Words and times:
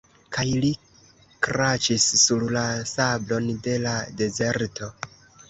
Kaj 0.35 0.43
li 0.61 0.69
kraĉis 1.47 2.07
sur 2.21 2.47
la 2.57 2.65
sablon 2.93 3.53
de 3.69 3.77
la 3.87 3.95
dezerto. 4.25 4.91